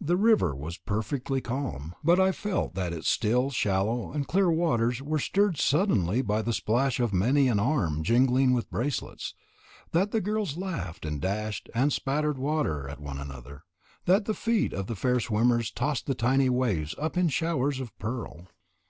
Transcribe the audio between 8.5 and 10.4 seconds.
with bracelets, that the